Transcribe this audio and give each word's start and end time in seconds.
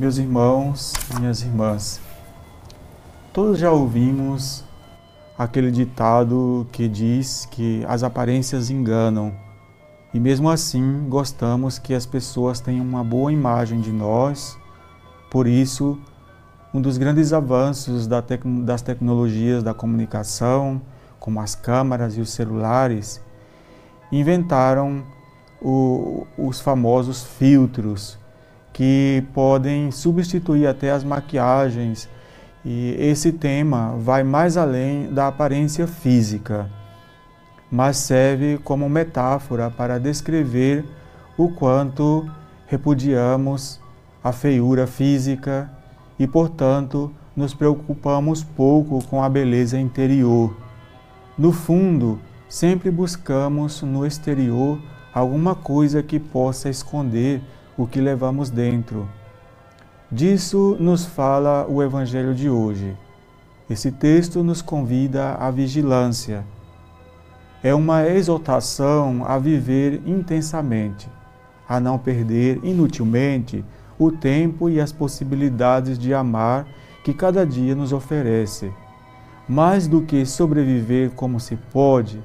Meus 0.00 0.16
irmãos, 0.16 0.94
minhas 1.18 1.42
irmãs, 1.42 2.00
todos 3.34 3.58
já 3.58 3.70
ouvimos 3.70 4.64
aquele 5.36 5.70
ditado 5.70 6.66
que 6.72 6.88
diz 6.88 7.44
que 7.50 7.84
as 7.86 8.02
aparências 8.02 8.70
enganam. 8.70 9.30
E 10.14 10.18
mesmo 10.18 10.48
assim, 10.48 11.04
gostamos 11.06 11.78
que 11.78 11.92
as 11.92 12.06
pessoas 12.06 12.60
tenham 12.60 12.82
uma 12.82 13.04
boa 13.04 13.30
imagem 13.30 13.82
de 13.82 13.92
nós. 13.92 14.56
Por 15.30 15.46
isso, 15.46 15.98
um 16.72 16.80
dos 16.80 16.96
grandes 16.96 17.34
avanços 17.34 18.06
das 18.06 18.80
tecnologias 18.80 19.62
da 19.62 19.74
comunicação, 19.74 20.80
como 21.18 21.42
as 21.42 21.54
câmaras 21.54 22.16
e 22.16 22.22
os 22.22 22.30
celulares, 22.30 23.20
inventaram 24.10 25.04
o, 25.60 26.26
os 26.38 26.58
famosos 26.58 27.22
filtros 27.22 28.18
que 28.72 29.24
podem 29.34 29.90
substituir 29.90 30.66
até 30.66 30.90
as 30.90 31.04
maquiagens. 31.04 32.08
E 32.64 32.94
esse 32.98 33.32
tema 33.32 33.96
vai 33.98 34.22
mais 34.22 34.56
além 34.56 35.12
da 35.12 35.28
aparência 35.28 35.86
física, 35.86 36.68
mas 37.70 37.96
serve 37.96 38.58
como 38.62 38.88
metáfora 38.88 39.70
para 39.70 39.98
descrever 39.98 40.84
o 41.38 41.48
quanto 41.48 42.28
repudiamos 42.66 43.80
a 44.22 44.30
feiura 44.30 44.86
física 44.86 45.70
e, 46.18 46.26
portanto, 46.26 47.10
nos 47.34 47.54
preocupamos 47.54 48.44
pouco 48.44 49.02
com 49.06 49.22
a 49.22 49.28
beleza 49.28 49.78
interior. 49.78 50.54
No 51.38 51.52
fundo, 51.52 52.20
sempre 52.48 52.90
buscamos 52.90 53.80
no 53.80 54.04
exterior 54.04 54.78
alguma 55.14 55.54
coisa 55.54 56.02
que 56.02 56.20
possa 56.20 56.68
esconder 56.68 57.40
o 57.80 57.86
que 57.86 57.98
levamos 57.98 58.50
dentro. 58.50 59.08
Disso 60.12 60.76
nos 60.78 61.06
fala 61.06 61.66
o 61.66 61.82
Evangelho 61.82 62.34
de 62.34 62.50
hoje. 62.50 62.94
Esse 63.70 63.90
texto 63.90 64.44
nos 64.44 64.60
convida 64.60 65.32
à 65.36 65.50
vigilância. 65.50 66.44
É 67.62 67.74
uma 67.74 68.06
exortação 68.06 69.24
a 69.24 69.38
viver 69.38 70.02
intensamente, 70.04 71.08
a 71.66 71.80
não 71.80 71.98
perder 71.98 72.60
inutilmente 72.62 73.64
o 73.98 74.12
tempo 74.12 74.68
e 74.68 74.78
as 74.78 74.92
possibilidades 74.92 75.98
de 75.98 76.12
amar 76.12 76.66
que 77.02 77.14
cada 77.14 77.46
dia 77.46 77.74
nos 77.74 77.94
oferece. 77.94 78.70
Mais 79.48 79.88
do 79.88 80.02
que 80.02 80.26
sobreviver 80.26 81.12
como 81.12 81.40
se 81.40 81.56
pode, 81.56 82.22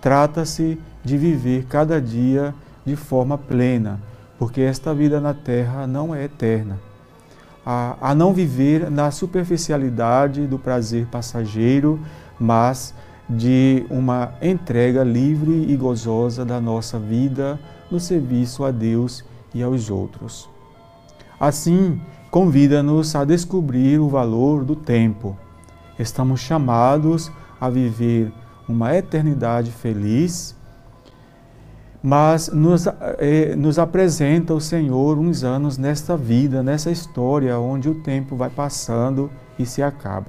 trata-se 0.00 0.78
de 1.04 1.18
viver 1.18 1.64
cada 1.64 2.00
dia 2.00 2.54
de 2.86 2.94
forma 2.94 3.36
plena, 3.36 4.00
porque 4.42 4.60
esta 4.60 4.92
vida 4.92 5.20
na 5.20 5.32
terra 5.32 5.86
não 5.86 6.12
é 6.12 6.24
eterna. 6.24 6.76
A, 7.64 7.96
a 8.00 8.12
não 8.12 8.34
viver 8.34 8.90
na 8.90 9.08
superficialidade 9.12 10.48
do 10.48 10.58
prazer 10.58 11.06
passageiro, 11.06 12.00
mas 12.40 12.92
de 13.30 13.86
uma 13.88 14.34
entrega 14.42 15.04
livre 15.04 15.70
e 15.70 15.76
gozosa 15.76 16.44
da 16.44 16.60
nossa 16.60 16.98
vida 16.98 17.56
no 17.88 18.00
serviço 18.00 18.64
a 18.64 18.72
Deus 18.72 19.24
e 19.54 19.62
aos 19.62 19.88
outros. 19.90 20.50
Assim, 21.38 22.00
convida-nos 22.28 23.14
a 23.14 23.24
descobrir 23.24 24.00
o 24.00 24.08
valor 24.08 24.64
do 24.64 24.74
tempo. 24.74 25.38
Estamos 25.96 26.40
chamados 26.40 27.30
a 27.60 27.70
viver 27.70 28.32
uma 28.68 28.92
eternidade 28.92 29.70
feliz 29.70 30.56
mas 32.02 32.48
nos, 32.48 32.86
eh, 33.18 33.54
nos 33.56 33.78
apresenta 33.78 34.52
o 34.52 34.60
Senhor 34.60 35.18
uns 35.18 35.44
anos 35.44 35.78
nesta 35.78 36.16
vida, 36.16 36.62
nessa 36.62 36.90
história 36.90 37.56
onde 37.58 37.88
o 37.88 37.94
tempo 37.94 38.34
vai 38.34 38.50
passando 38.50 39.30
e 39.56 39.64
se 39.64 39.82
acaba. 39.82 40.26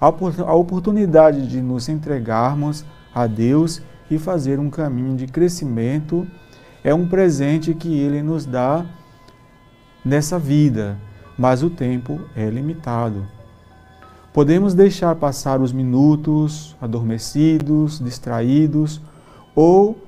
A, 0.00 0.06
a 0.06 0.54
oportunidade 0.54 1.46
de 1.46 1.60
nos 1.60 1.88
entregarmos 1.88 2.84
a 3.14 3.26
Deus 3.26 3.82
e 4.10 4.18
fazer 4.18 4.58
um 4.58 4.70
caminho 4.70 5.16
de 5.16 5.26
crescimento 5.26 6.26
é 6.82 6.94
um 6.94 7.06
presente 7.06 7.74
que 7.74 7.98
Ele 7.98 8.22
nos 8.22 8.46
dá 8.46 8.86
nessa 10.02 10.38
vida, 10.38 10.96
mas 11.36 11.62
o 11.62 11.68
tempo 11.68 12.20
é 12.34 12.48
limitado. 12.48 13.26
Podemos 14.32 14.72
deixar 14.72 15.14
passar 15.16 15.60
os 15.60 15.72
minutos 15.72 16.76
adormecidos, 16.80 17.98
distraídos 17.98 19.00
ou 19.54 20.05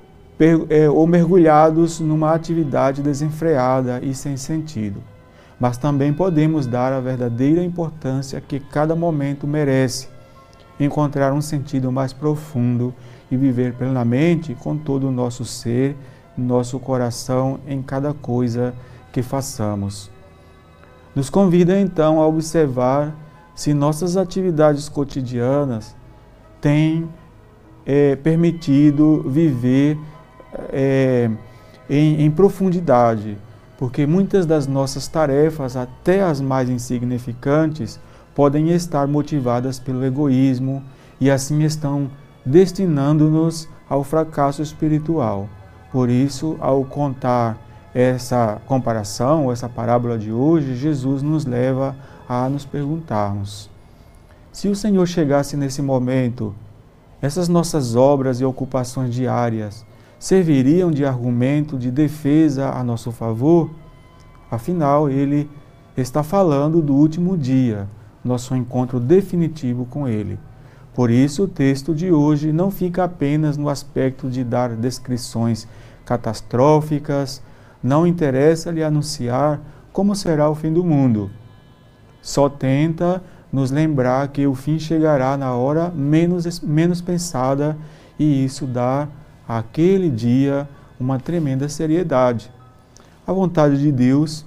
ou 0.93 1.05
mergulhados 1.05 1.99
numa 1.99 2.33
atividade 2.33 3.01
desenfreada 3.01 3.99
e 4.01 4.13
sem 4.13 4.37
sentido. 4.37 5.01
Mas 5.59 5.77
também 5.77 6.13
podemos 6.13 6.65
dar 6.65 6.93
a 6.93 7.01
verdadeira 7.01 7.63
importância 7.63 8.39
que 8.39 8.59
cada 8.59 8.95
momento 8.95 9.45
merece, 9.45 10.07
encontrar 10.79 11.33
um 11.33 11.41
sentido 11.41 11.91
mais 11.91 12.13
profundo 12.13 12.93
e 13.29 13.35
viver 13.35 13.73
plenamente 13.73 14.55
com 14.55 14.77
todo 14.77 15.09
o 15.09 15.11
nosso 15.11 15.43
ser, 15.43 15.97
nosso 16.37 16.79
coração 16.79 17.59
em 17.67 17.81
cada 17.81 18.13
coisa 18.13 18.73
que 19.11 19.21
façamos. 19.21 20.09
Nos 21.13 21.29
convida 21.29 21.77
então 21.77 22.21
a 22.21 22.27
observar 22.27 23.13
se 23.53 23.73
nossas 23.73 24.15
atividades 24.15 24.87
cotidianas 24.87 25.93
têm 26.61 27.09
é, 27.85 28.15
permitido 28.15 29.23
viver 29.27 29.97
é, 30.71 31.29
em, 31.89 32.23
em 32.23 32.31
profundidade, 32.31 33.37
porque 33.77 34.05
muitas 34.05 34.45
das 34.45 34.67
nossas 34.67 35.07
tarefas, 35.07 35.75
até 35.75 36.21
as 36.21 36.41
mais 36.41 36.69
insignificantes, 36.69 37.99
podem 38.35 38.69
estar 38.69 39.07
motivadas 39.07 39.79
pelo 39.79 40.05
egoísmo 40.05 40.83
e 41.19 41.29
assim 41.29 41.63
estão 41.63 42.09
destinando-nos 42.45 43.67
ao 43.89 44.03
fracasso 44.03 44.61
espiritual. 44.61 45.49
Por 45.91 46.09
isso, 46.09 46.55
ao 46.59 46.85
contar 46.85 47.57
essa 47.93 48.61
comparação, 48.67 49.51
essa 49.51 49.67
parábola 49.67 50.17
de 50.17 50.31
hoje, 50.31 50.75
Jesus 50.75 51.21
nos 51.23 51.45
leva 51.45 51.95
a 52.27 52.47
nos 52.47 52.65
perguntarmos: 52.65 53.69
se 54.51 54.67
o 54.67 54.75
Senhor 54.75 55.05
chegasse 55.07 55.57
nesse 55.57 55.81
momento, 55.81 56.53
essas 57.21 57.49
nossas 57.49 57.95
obras 57.95 58.39
e 58.39 58.45
ocupações 58.45 59.13
diárias 59.13 59.85
serviriam 60.19 60.91
de 60.91 61.05
argumento 61.05 61.77
de 61.77 61.89
defesa 61.89 62.69
a 62.71 62.83
nosso 62.83 63.11
favor? 63.11 63.71
Afinal, 64.51 65.09
ele 65.09 65.49
está 65.95 66.21
falando 66.21 66.81
do 66.81 66.93
último 66.93 67.37
dia, 67.37 67.87
nosso 68.23 68.55
encontro 68.55 68.99
definitivo 68.99 69.85
com 69.85 70.07
ele. 70.07 70.37
Por 70.93 71.09
isso, 71.09 71.43
o 71.43 71.47
texto 71.47 71.95
de 71.95 72.11
hoje 72.11 72.51
não 72.51 72.69
fica 72.69 73.05
apenas 73.05 73.55
no 73.55 73.69
aspecto 73.69 74.29
de 74.29 74.43
dar 74.43 74.75
descrições 74.75 75.65
catastróficas, 76.03 77.41
não 77.81 78.05
interessa-lhe 78.05 78.83
anunciar 78.83 79.61
como 79.93 80.15
será 80.15 80.49
o 80.49 80.55
fim 80.55 80.73
do 80.73 80.83
mundo. 80.83 81.31
Só 82.21 82.49
tenta 82.49 83.23
nos 83.51 83.71
lembrar 83.71 84.27
que 84.27 84.45
o 84.45 84.53
fim 84.53 84.77
chegará 84.77 85.37
na 85.37 85.53
hora 85.53 85.89
menos, 85.89 86.59
menos 86.59 87.01
pensada 87.01 87.77
e 88.17 88.43
isso 88.43 88.67
dá 88.67 89.07
aquele 89.49 90.11
dia 90.11 90.69
uma 90.99 91.17
tremenda 91.17 91.67
seriedade. 91.67 92.51
A 93.25 93.33
vontade 93.33 93.79
de 93.79 93.91
Deus 93.91 94.45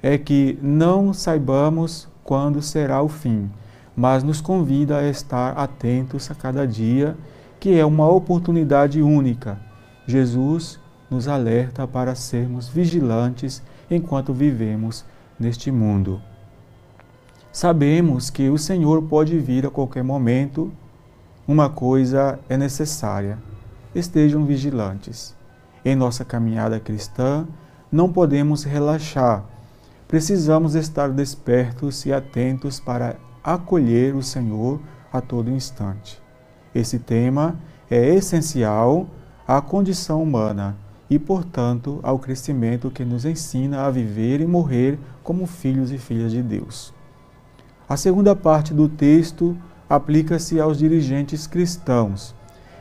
é 0.00 0.16
que 0.16 0.56
não 0.62 1.12
saibamos 1.12 2.06
quando 2.22 2.62
será 2.62 3.02
o 3.02 3.08
fim, 3.08 3.50
mas 3.96 4.22
nos 4.22 4.40
convida 4.40 4.98
a 4.98 5.08
estar 5.08 5.58
atentos 5.58 6.30
a 6.30 6.36
cada 6.36 6.64
dia, 6.68 7.16
que 7.58 7.76
é 7.76 7.84
uma 7.84 8.08
oportunidade 8.08 9.02
única. 9.02 9.58
Jesus 10.06 10.78
nos 11.10 11.26
alerta 11.26 11.84
para 11.86 12.14
sermos 12.14 12.68
vigilantes 12.68 13.60
enquanto 13.90 14.32
vivemos 14.32 15.04
neste 15.38 15.72
mundo. 15.72 16.22
Sabemos 17.50 18.30
que 18.30 18.48
o 18.50 18.58
Senhor 18.58 19.02
pode 19.02 19.36
vir 19.38 19.66
a 19.66 19.70
qualquer 19.70 20.04
momento. 20.04 20.72
Uma 21.46 21.68
coisa 21.68 22.38
é 22.48 22.56
necessária: 22.56 23.38
estejam 23.94 24.44
vigilantes. 24.44 25.34
Em 25.84 25.94
nossa 25.94 26.24
caminhada 26.24 26.80
cristã, 26.80 27.46
não 27.92 28.12
podemos 28.12 28.64
relaxar. 28.64 29.44
Precisamos 30.08 30.74
estar 30.74 31.10
despertos 31.10 32.04
e 32.06 32.12
atentos 32.12 32.80
para 32.80 33.16
acolher 33.42 34.14
o 34.14 34.22
Senhor 34.22 34.80
a 35.12 35.20
todo 35.20 35.50
instante. 35.50 36.20
Esse 36.74 36.98
tema 36.98 37.56
é 37.90 38.14
essencial 38.14 39.06
à 39.46 39.60
condição 39.60 40.22
humana 40.22 40.76
e, 41.08 41.18
portanto, 41.18 42.00
ao 42.02 42.18
crescimento 42.18 42.90
que 42.90 43.04
nos 43.04 43.24
ensina 43.24 43.82
a 43.82 43.90
viver 43.90 44.40
e 44.40 44.46
morrer 44.46 44.98
como 45.22 45.46
filhos 45.46 45.92
e 45.92 45.98
filhas 45.98 46.32
de 46.32 46.42
Deus. 46.42 46.92
A 47.88 47.96
segunda 47.96 48.34
parte 48.34 48.72
do 48.72 48.88
texto 48.88 49.56
aplica-se 49.88 50.58
aos 50.58 50.78
dirigentes 50.78 51.46
cristãos 51.46 52.34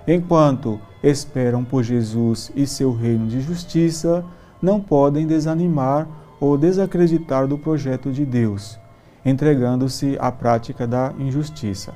enquanto 0.08 0.80
esperam 1.02 1.64
por 1.64 1.84
Jesus 1.84 2.52
e 2.56 2.66
seu 2.66 2.94
reino 2.94 3.28
de 3.28 3.42
justiça, 3.42 4.24
não 4.62 4.80
podem 4.80 5.28
desanimar 5.28 6.08
ou 6.40 6.58
desacreditar 6.58 7.48
do 7.48 7.58
projeto 7.58 8.12
de 8.12 8.26
Deus, 8.26 8.80
entregando-se 9.26 10.18
à 10.20 10.32
prática 10.32 10.88
da 10.88 11.14
injustiça. 11.20 11.94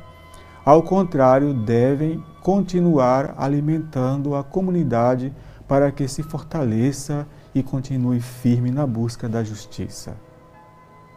Ao 0.66 0.84
contrário, 0.84 1.54
devem 1.54 2.22
continuar 2.42 3.34
alimentando 3.38 4.36
a 4.36 4.44
comunidade 4.44 5.34
para 5.68 5.92
que 5.92 6.08
se 6.08 6.24
fortaleça 6.24 7.26
e 7.54 7.64
continue 7.64 8.20
firme 8.20 8.72
na 8.72 8.86
busca 8.86 9.28
da 9.28 9.44
justiça. 9.44 10.16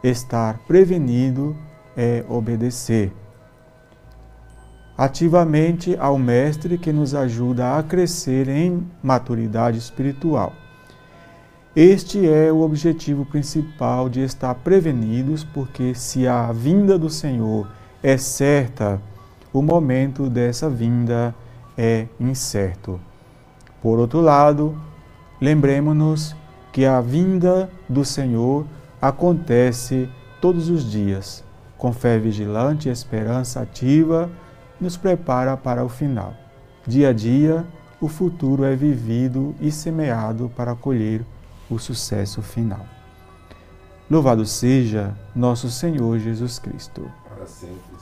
Estar 0.03 0.59
prevenido 0.67 1.55
é 1.95 2.23
obedecer 2.27 3.13
ativamente 5.01 5.97
ao 5.99 6.15
Mestre 6.15 6.77
que 6.77 6.93
nos 6.93 7.15
ajuda 7.15 7.75
a 7.75 7.81
crescer 7.81 8.47
em 8.47 8.85
maturidade 9.01 9.79
espiritual. 9.79 10.53
Este 11.75 12.29
é 12.29 12.51
o 12.51 12.61
objetivo 12.61 13.25
principal 13.25 14.07
de 14.07 14.21
estar 14.21 14.53
prevenidos, 14.53 15.43
porque 15.43 15.95
se 15.95 16.27
a 16.27 16.51
vinda 16.51 16.99
do 16.99 17.09
Senhor 17.09 17.67
é 18.03 18.15
certa, 18.15 19.01
o 19.51 19.63
momento 19.63 20.29
dessa 20.29 20.69
vinda 20.69 21.33
é 21.75 22.05
incerto. 22.19 22.99
Por 23.81 23.97
outro 23.97 24.21
lado, 24.21 24.77
lembremos-nos 25.41 26.35
que 26.71 26.85
a 26.85 27.01
vinda 27.01 27.71
do 27.89 28.05
Senhor 28.05 28.67
acontece 29.01 30.07
todos 30.39 30.69
os 30.69 30.87
dias, 30.91 31.43
com 31.75 31.91
fé 31.91 32.19
vigilante 32.19 32.87
e 32.87 32.91
esperança 32.91 33.61
ativa, 33.61 34.29
nos 34.81 34.97
prepara 34.97 35.55
para 35.55 35.85
o 35.85 35.89
final. 35.89 36.33
Dia 36.85 37.09
a 37.09 37.13
dia, 37.13 37.63
o 38.01 38.07
futuro 38.07 38.63
é 38.63 38.75
vivido 38.75 39.55
e 39.61 39.71
semeado 39.71 40.51
para 40.57 40.75
colher 40.75 41.23
o 41.69 41.77
sucesso 41.77 42.41
final. 42.41 42.85
Louvado 44.09 44.45
seja 44.45 45.15
nosso 45.33 45.69
Senhor 45.69 46.19
Jesus 46.19 46.59
Cristo. 46.59 47.09
Para 47.29 47.45
sempre. 47.45 48.00